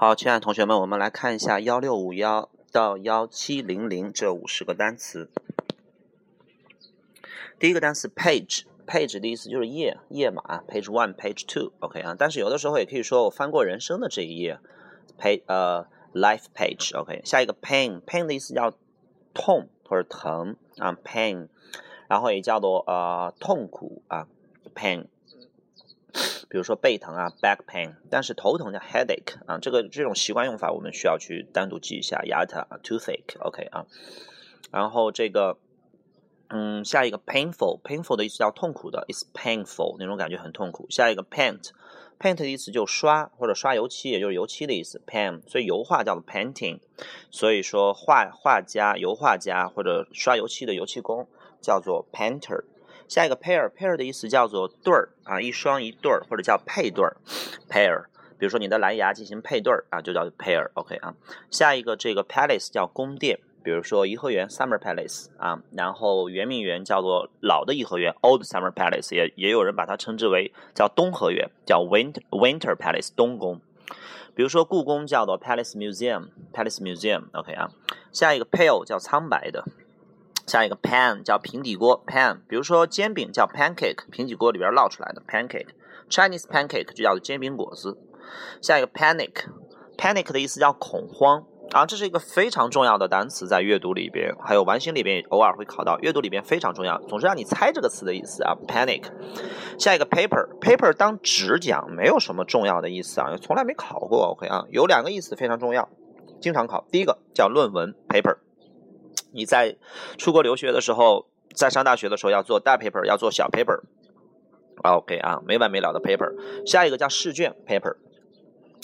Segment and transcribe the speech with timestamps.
[0.00, 5.28] 好，亲爱的同学们，我们来看一下幺六五幺到幺七零零这五十个单词。
[7.58, 12.14] 第一个单词 page，page 的意思就是页、页码，page one，page two，OK 啊。
[12.16, 14.60] 但是有的时候也可以说我翻过人生的这一页
[15.18, 17.22] ，page 呃 life page，OK。
[17.24, 18.72] 下一个 pain，pain 的意思叫
[19.34, 21.48] 痛或者疼啊，pain，
[22.06, 24.28] 然后也叫做呃痛苦啊
[24.76, 25.06] ，pain。
[26.50, 32.22] 比如说背疼啊，back pain，但是头疼叫 headache 啊，这个这种习惯用法我们需要去单独记一下。
[32.24, 33.84] 牙疼啊，toothache，OK 啊，
[34.70, 35.58] 然后这个，
[36.48, 40.86] 嗯，下一个 painful，painful 的意思叫痛苦的，is painful 那种感觉很痛苦。
[40.88, 46.80] 下一个 paint，paint 的意思就刷或者刷油漆，也就是油漆的意思，paint，所以油画叫做 painting，
[47.30, 51.28] 所以说画画家、油画家或者刷油漆的油漆工
[51.60, 52.64] 叫做 painter。
[53.08, 57.16] 下一个 pair，pair 的意思叫做对儿啊，一双一对儿，或者叫配对儿
[57.68, 58.04] ，pair。
[58.38, 61.14] 比如说你的蓝牙进行配对儿啊，就叫 pair，OK 啊。
[61.50, 73.60] 下一个这个 palace 叫宫殿，比如说颐和园 summer palace 啊，然后圆明园叫做老的颐和园 old summer palace，也也有人把它称之为叫东和园，叫 winter winter palace 东宫。
[74.36, 77.70] 比如说故宫叫做 palace museum，palace museum，OK 啊。
[78.12, 79.64] 下一个 pale 叫苍白的。
[80.48, 87.98] 下一个 pan 叫平底锅，pan，比如说煎饼叫 pancake，平底锅里边烙出来的 pancake，Chinese pancake 就叫做煎饼果子。
[88.62, 99.04] 下一个 panic，panic 的意思叫恐慌啊，这是一个非常重要的单词，在阅读里边，还有完形里边偶尔会考到，阅读里边非常重要，总是让你猜这个词的意思啊，panic。
[99.78, 105.90] 下一个 paper，paper 当纸讲没有什么重要的意思啊，从来没考过，OK 啊，有两个意思非常重要，
[106.40, 108.38] 经常考，第一个叫论文 paper。
[109.32, 109.76] 你在
[110.16, 116.32] 出国留学的时候，在上大学的时候要做大 paper，要做小 paper，OK 啊，没完没了的 paper。
[116.66, 117.96] 下一个叫试卷 paper，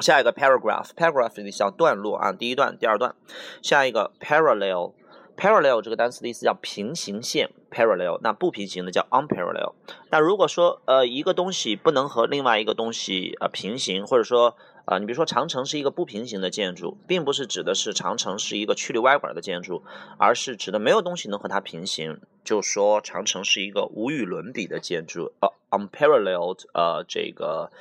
[0.00, 3.14] 下一个 paragraph，paragraph 的意思叫段落啊，第一段、第二段。
[3.62, 9.74] 下一个 parallel，parallel 这个单词的意思叫平行线，parallel 那不平行的叫 unparallel。
[10.10, 14.56] 那如果说呃一个东西不能和另外一个东西呃平行，或者说
[14.86, 19.82] 啊，你比如说长城是一个不平行的建筑，并不是指的是长城是一个曲里歪拐的建筑，
[20.16, 27.72] 而是指的没有东西能和它平行，就说长城是一个无与伦比的建筑，呃，unparalleled，呃，这个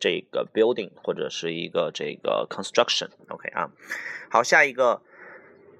[0.00, 3.70] 这个 building 或者是一个这个 construction，OK 啊，
[4.28, 5.02] 好，下一个，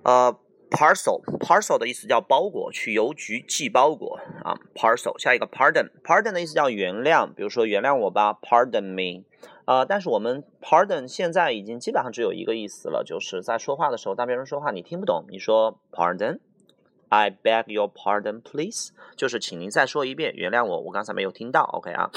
[0.04, 0.38] 呃
[0.70, 9.24] ，parcel，parcel 的意思叫包裹，去邮局寄包裹啊，parcel，下一个 pardon，pardon 的意思叫原谅，比如说原谅我吧，pardon me。
[9.70, 21.62] 啊，但是我们 pardon 现在已经基本上只有一个意思了，就是在说话的时候，当别人说话你听不懂，你说 pardon，I beg your pardon, please，就是请您再说一遍，原谅我，我刚才没有听到。
[21.62, 22.10] OK 啊，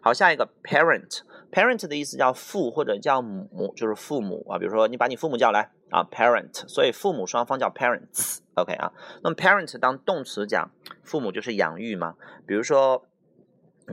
[0.00, 8.38] 好，下一个 parent，parent 的意思叫父或者叫母，就是父母啊，比如说你把你父母叫来啊，parent，所以父母双方叫 parents。
[8.54, 8.90] OK 啊，
[9.22, 10.70] 那么 parent 当动词讲，
[11.02, 12.14] 父母就是养育嘛，
[12.46, 13.04] 比如说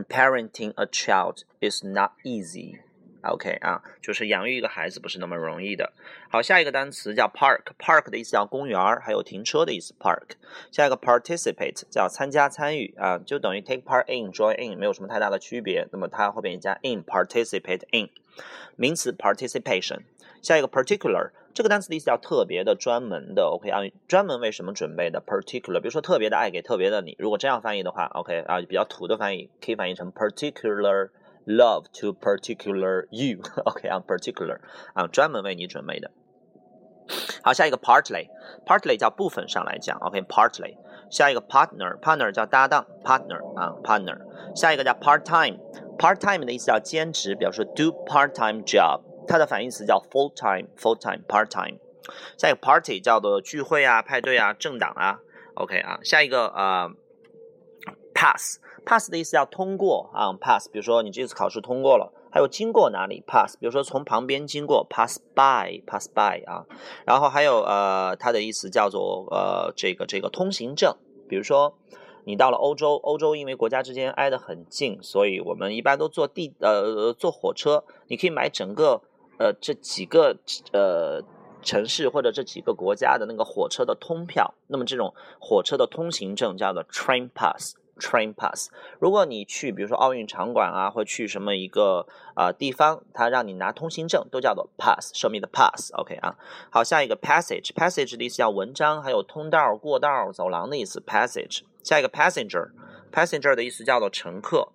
[0.07, 2.79] parenting a child is not easy。
[3.23, 5.93] OK 啊，就是养育一个孩子不是那么容易的。
[6.29, 9.93] 好，下一个单词叫 park，park 的意思叫公园，还有停车的意思。
[9.99, 10.31] park，
[10.71, 15.87] 下一个 participate 叫参加参与啊，就等于 take part in，join in，没有什么太大的区别。
[15.91, 18.09] 那么它后边加 in，participate in，
[18.75, 19.99] 名词 participation。
[20.41, 23.43] 下一个 particular 这个单词的意思叫特别的、专门的。
[23.43, 31.09] OK 啊，专门为什么准备的 particular，比如说特别的爱给特别的你，如果这样翻译的话，OK 啊，比较土的翻译可以翻译成 particular。
[31.46, 34.58] Love to particular you，OK 啊，particular
[34.94, 36.10] 啊，专门为你准备的。
[37.44, 40.76] 好，下一个 partly，partly 叫部分上来讲，OK，partly。
[41.08, 44.18] 下一个 partner，partner 叫搭档，partner 啊，partner。
[44.56, 51.78] 下一个叫 part time，part time 的意思叫兼职，比如说 do part time job，它的反义词叫 full time，full time，part time。
[52.36, 55.20] 下一个 party 叫做聚会啊、派对啊、政党啊，
[55.54, 56.00] OK 啊。
[56.02, 56.90] 下一个呃
[58.21, 58.59] pass。
[58.85, 66.65] pass 的意思要通过啊，pass，比如说你这次考试通过了，还有经过哪里？pass，比如说从旁边经过 pass by，pass by 啊，
[67.05, 70.95] 然后还有呃，它的意思叫做呃这个这个通行证，
[71.27, 71.75] 比如说
[72.25, 79.01] 你到了欧洲，欧洲因为国家之间挨得很近，所以我们一般都坐地呃坐火车，你可以买整个
[79.37, 80.37] 呃这几个
[80.73, 81.23] 呃
[81.61, 87.75] 城市或者这几个国家的那个火车的通票，那么这种火车的通行证叫做 train pass。
[88.01, 96.35] Train pass，如果你去，比如说奥运场馆啊，或去什么一个啊地方，他让你拿通行证，都叫做 pass，show me the pass，OK 啊。
[96.71, 100.99] 好，下一个 passage，passage 的意思叫文章，还有通道、过道、走廊的意思。
[100.99, 104.69] passage，下一个 passenger，passenger 的意思叫做乘客，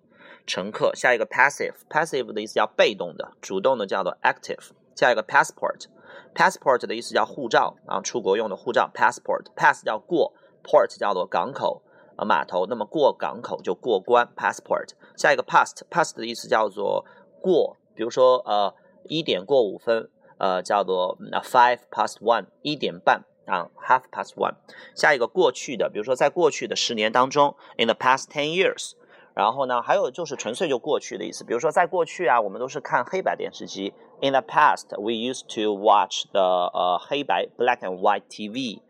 [0.45, 0.95] 乘客。
[0.95, 4.69] 下一个 passive，passive 的意思叫被动的，主动的叫做 active。
[4.95, 8.89] 下一个 passport，passport 的意思叫护照啊，出国用的护照。
[8.93, 10.31] passport，pass 叫过
[10.63, 11.83] ，port 叫做港口
[12.17, 14.27] 啊码头，那么过港口就过关。
[14.35, 17.05] passport，下一个 past，past 的意思叫做
[17.41, 18.73] 过，比如说呃
[19.03, 24.55] 一点过五分，呃叫做 five past one，一点半啊 half past one。
[24.95, 28.93] 下一个过去的，比如说在过去的十年当中，in the past ten years。
[29.33, 33.93] 然后呢，还有就是纯粹就过去的意思，比如说在过去啊，我们都是看黑白电视机。
[34.19, 38.81] In the past, we used to watch the 呃黑白 black and white TV。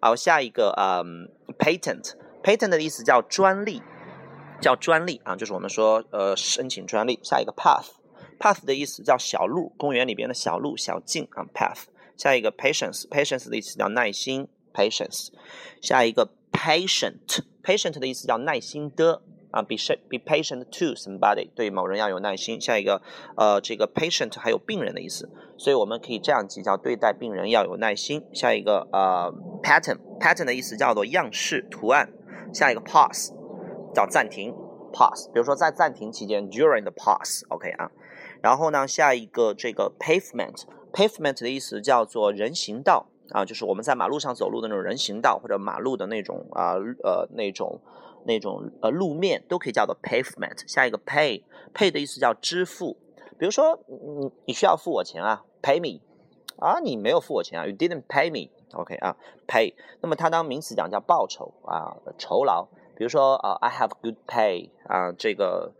[0.00, 1.28] 好，下一个嗯
[1.58, 3.82] ，patent Patent 的意思叫专利，
[4.60, 7.18] 叫专利啊，就是我们说呃申请专利。
[7.22, 11.84] 下一个 path，path 的意思叫小路，公园里边的小路、小径啊，path。
[12.16, 15.28] 下一个 patience，patience 的意思叫耐心，patience。
[15.80, 19.22] 下一个 patient，patient 的意思叫耐心的。
[19.52, 19.74] 啊，be
[20.08, 22.60] be patient to somebody，对某人要有耐心。
[22.60, 23.02] 下一个，
[23.36, 25.28] 呃，这个 patient 还有病人的意思，
[25.58, 28.24] 所以我们可以这样记，叫对待病人要有耐心。
[28.32, 32.12] 下一个，呃，pattern，pattern 的意思叫做样式、图案。
[32.52, 33.32] 下一个 pause，
[33.94, 34.52] 叫暂停
[34.92, 35.26] ，pause。
[35.32, 37.90] 比如说在暂停期间，during the pause，OK 啊。
[38.42, 47.80] 然后呢，下一个这个 pavement，pavement 的意思叫做人行道啊，就是我们在马路上走路的那种人行道或者马路的那种啊，呃，那种。
[48.26, 50.70] 那种呃路面都可以叫做 pavement。
[50.70, 52.98] 下一个 pay，pay 的意思叫支付。
[53.38, 56.02] 比如说，你你需要付我钱啊，pay me。
[56.58, 58.50] 啊，你没有付我钱啊，you didn't pay me。
[58.74, 59.74] OK 啊，pay。
[60.00, 62.66] 那么它当名词讲叫报酬啊，酬劳。
[62.96, 65.72] 比如说啊，I have good pay 啊，这个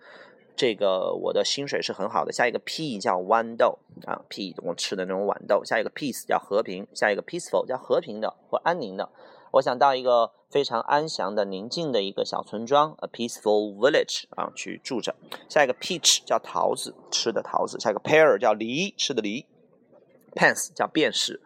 [0.57, 2.33] 这个我的薪水是很好的。
[2.33, 5.63] 下一个 p 叫豌豆啊，p 我吃的那种豌豆。
[5.65, 6.87] 下一个 peace 叫和平。
[6.95, 9.11] 下一个 peaceful 叫和平的或安宁的。
[9.53, 15.15] 我想到一个非常安详的、宁静的一个小村庄，a peaceful village 啊，去住着。
[15.49, 17.79] 下一个 peach 叫桃子，吃的桃子。
[17.81, 19.45] 下一个 pear 叫梨，吃的梨。
[20.35, 21.41] Pence 叫便士。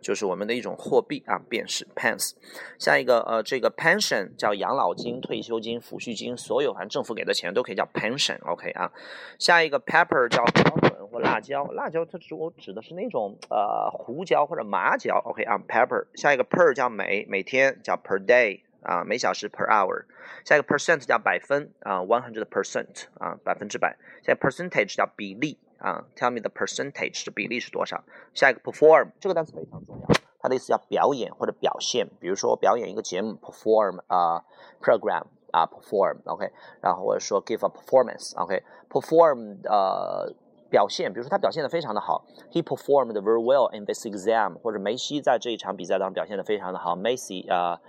[0.00, 2.30] 就是我们的一种货币啊，便是 pence。
[2.78, 8.38] 下一个呃，这个 pension 叫养老金、退休金、抚恤金，所有反正政府给的钱都可以叫 pension。
[8.46, 8.92] OK 啊，
[9.40, 15.20] 下一个 pepper 叫椒粉或辣椒，辣椒它指我指的是那种呃胡椒或者麻椒。
[15.24, 16.06] OK 啊，pepper。
[16.14, 20.04] 下一个 per 叫每，每天叫 per day 啊，每小时 per hour。
[20.44, 23.96] 下一个 percent 叫百分啊，one hundred percent 啊，百分之百。
[24.22, 25.58] 下一 percentage 叫比例。
[25.78, 28.04] 啊，tell me the percentage 的比例是多少？
[28.34, 30.08] 下一个 perform 这个单词非常重要，
[30.40, 32.08] 它的意思叫表演或者表现。
[32.20, 34.44] 比如说表演一个节目，perform 啊
[34.80, 40.34] ，program 啊，perform，OK，然后或者说 give a performance，OK，perform 呃
[40.70, 47.80] 表现，比如说他表现的非常的好，he performed very well in this exam，或者梅西在这一场比赛当中表现的非常的好，Messi 啊。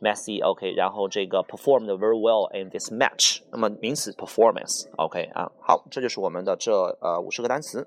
[0.00, 3.40] Messy，OK，然后这个 performed very well in this match。
[3.50, 6.70] 那么名词 performance，OK 啊，好，这就是我们的这
[7.00, 7.84] 呃五十个单词。